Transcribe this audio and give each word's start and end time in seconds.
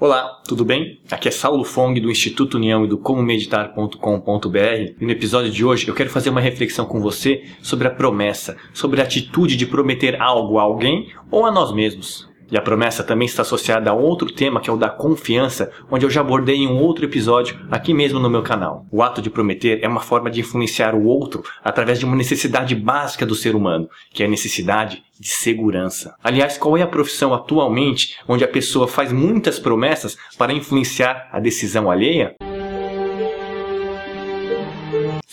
Olá, 0.00 0.40
tudo 0.46 0.64
bem? 0.64 1.00
Aqui 1.10 1.26
é 1.26 1.30
Saulo 1.32 1.64
Fong 1.64 1.98
do 1.98 2.08
Instituto 2.08 2.56
União 2.56 2.84
e 2.84 2.88
do 2.88 2.96
comomeditar.com.br 2.96 4.58
e 5.00 5.04
no 5.04 5.10
episódio 5.10 5.50
de 5.50 5.64
hoje 5.64 5.88
eu 5.88 5.94
quero 5.94 6.08
fazer 6.08 6.30
uma 6.30 6.40
reflexão 6.40 6.86
com 6.86 7.00
você 7.00 7.42
sobre 7.60 7.88
a 7.88 7.90
promessa, 7.90 8.56
sobre 8.72 9.00
a 9.00 9.04
atitude 9.04 9.56
de 9.56 9.66
prometer 9.66 10.22
algo 10.22 10.56
a 10.56 10.62
alguém 10.62 11.08
ou 11.32 11.44
a 11.44 11.50
nós 11.50 11.72
mesmos. 11.72 12.28
E 12.50 12.56
a 12.56 12.62
promessa 12.62 13.04
também 13.04 13.26
está 13.26 13.42
associada 13.42 13.90
a 13.90 13.94
outro 13.94 14.32
tema 14.32 14.60
que 14.60 14.70
é 14.70 14.72
o 14.72 14.76
da 14.76 14.88
confiança, 14.88 15.70
onde 15.90 16.06
eu 16.06 16.10
já 16.10 16.20
abordei 16.20 16.56
em 16.56 16.66
um 16.66 16.78
outro 16.78 17.04
episódio 17.04 17.58
aqui 17.70 17.92
mesmo 17.92 18.18
no 18.18 18.30
meu 18.30 18.42
canal. 18.42 18.86
O 18.90 19.02
ato 19.02 19.20
de 19.20 19.28
prometer 19.30 19.80
é 19.82 19.88
uma 19.88 20.00
forma 20.00 20.30
de 20.30 20.40
influenciar 20.40 20.94
o 20.94 21.04
outro 21.04 21.42
através 21.62 21.98
de 21.98 22.04
uma 22.04 22.16
necessidade 22.16 22.74
básica 22.74 23.26
do 23.26 23.34
ser 23.34 23.54
humano, 23.54 23.88
que 24.10 24.22
é 24.22 24.26
a 24.26 24.30
necessidade 24.30 25.02
de 25.20 25.28
segurança. 25.28 26.14
Aliás, 26.22 26.56
qual 26.56 26.76
é 26.76 26.82
a 26.82 26.86
profissão 26.86 27.34
atualmente 27.34 28.16
onde 28.26 28.44
a 28.44 28.48
pessoa 28.48 28.88
faz 28.88 29.12
muitas 29.12 29.58
promessas 29.58 30.16
para 30.38 30.52
influenciar 30.52 31.28
a 31.32 31.40
decisão 31.40 31.90
alheia? 31.90 32.34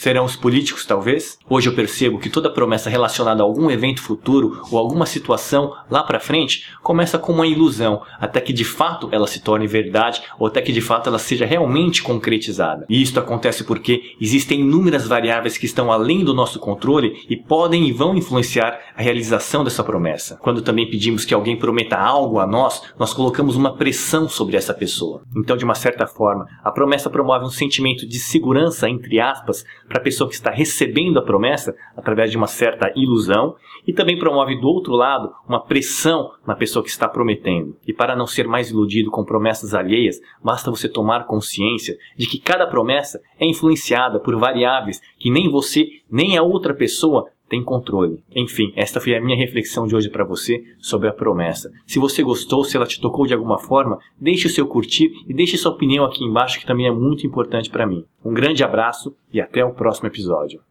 Serão 0.05 0.25
os 0.25 0.35
políticos, 0.35 0.85
talvez? 0.85 1.39
Hoje 1.49 1.67
eu 1.67 1.73
percebo 1.73 2.19
que 2.19 2.29
toda 2.29 2.47
promessa 2.47 2.91
relacionada 2.91 3.41
a 3.41 3.43
algum 3.43 3.71
evento 3.71 4.03
futuro 4.03 4.61
ou 4.69 4.77
alguma 4.77 5.03
situação 5.03 5.73
lá 5.89 6.03
para 6.03 6.19
frente 6.19 6.69
começa 6.83 7.17
com 7.17 7.33
uma 7.33 7.47
ilusão, 7.47 8.03
até 8.19 8.39
que 8.39 8.53
de 8.53 8.63
fato 8.63 9.09
ela 9.11 9.25
se 9.25 9.41
torne 9.41 9.65
verdade 9.65 10.21
ou 10.37 10.45
até 10.45 10.61
que 10.61 10.71
de 10.71 10.79
fato 10.79 11.09
ela 11.09 11.17
seja 11.17 11.43
realmente 11.43 12.03
concretizada. 12.03 12.85
E 12.87 13.01
isto 13.01 13.19
acontece 13.19 13.63
porque 13.63 14.15
existem 14.21 14.59
inúmeras 14.59 15.07
variáveis 15.07 15.57
que 15.57 15.65
estão 15.65 15.91
além 15.91 16.23
do 16.23 16.35
nosso 16.35 16.59
controle 16.59 17.25
e 17.27 17.35
podem 17.35 17.87
e 17.87 17.91
vão 17.91 18.15
influenciar 18.15 18.79
a 18.95 19.01
realização 19.01 19.63
dessa 19.63 19.83
promessa. 19.83 20.37
Quando 20.39 20.61
também 20.61 20.87
pedimos 20.87 21.25
que 21.25 21.33
alguém 21.33 21.57
prometa 21.57 21.97
algo 21.97 22.37
a 22.37 22.45
nós, 22.45 22.79
nós 22.99 23.11
colocamos 23.11 23.55
uma 23.55 23.75
pressão 23.75 24.29
sobre 24.29 24.55
essa 24.55 24.71
pessoa. 24.71 25.23
Então, 25.35 25.57
de 25.57 25.65
uma 25.65 25.73
certa 25.73 26.05
forma, 26.05 26.45
a 26.63 26.69
promessa 26.69 27.09
promove 27.09 27.43
um 27.43 27.49
sentimento 27.49 28.07
de 28.07 28.19
segurança, 28.19 28.87
entre 28.87 29.19
aspas, 29.19 29.65
para 29.95 30.01
a 30.01 30.03
pessoa 30.03 30.27
que 30.27 30.35
está 30.35 30.51
recebendo 30.51 31.17
a 31.17 31.21
promessa 31.21 31.73
através 31.95 32.29
de 32.29 32.35
uma 32.35 32.47
certa 32.47 32.91
ilusão 32.97 33.55
e 33.87 33.93
também 33.93 34.19
promove 34.19 34.59
do 34.59 34.67
outro 34.67 34.93
lado 34.93 35.31
uma 35.47 35.63
pressão 35.63 36.31
na 36.45 36.53
pessoa 36.53 36.83
que 36.83 36.89
está 36.89 37.07
prometendo. 37.07 37.77
E 37.87 37.93
para 37.93 38.13
não 38.13 38.27
ser 38.27 38.45
mais 38.45 38.71
iludido 38.71 39.09
com 39.09 39.23
promessas 39.23 39.73
alheias, 39.73 40.19
basta 40.43 40.69
você 40.69 40.89
tomar 40.89 41.27
consciência 41.27 41.95
de 42.17 42.27
que 42.27 42.39
cada 42.39 42.67
promessa 42.67 43.21
é 43.39 43.45
influenciada 43.45 44.19
por 44.19 44.35
variáveis 44.35 45.01
que 45.17 45.31
nem 45.31 45.49
você 45.49 45.87
nem 46.11 46.37
a 46.37 46.43
outra 46.43 46.73
pessoa 46.73 47.29
tem 47.49 47.63
controle. 47.63 48.23
Enfim, 48.35 48.71
esta 48.75 48.99
foi 48.99 49.15
a 49.15 49.21
minha 49.21 49.37
reflexão 49.37 49.87
de 49.87 49.95
hoje 49.95 50.09
para 50.09 50.23
você 50.23 50.63
sobre 50.79 51.07
a 51.07 51.13
promessa. 51.13 51.71
Se 51.85 51.99
você 51.99 52.23
gostou, 52.23 52.63
se 52.63 52.75
ela 52.75 52.85
te 52.85 52.99
tocou 52.99 53.25
de 53.25 53.33
alguma 53.33 53.59
forma, 53.59 53.99
deixe 54.19 54.47
o 54.47 54.49
seu 54.49 54.67
curtir 54.67 55.11
e 55.27 55.33
deixe 55.33 55.57
sua 55.57 55.71
opinião 55.71 56.05
aqui 56.05 56.23
embaixo 56.23 56.59
que 56.59 56.65
também 56.65 56.87
é 56.87 56.91
muito 56.91 57.25
importante 57.25 57.69
para 57.69 57.87
mim. 57.87 58.05
Um 58.23 58.33
grande 58.33 58.63
abraço 58.63 59.15
e 59.31 59.39
até 59.39 59.63
o 59.63 59.73
próximo 59.73 60.07
episódio. 60.07 60.61